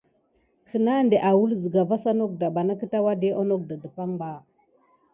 [0.69, 2.89] Sina siga wule anok da vas ka mis kinasuk ba pane suk
[3.95, 4.45] berakin nawa.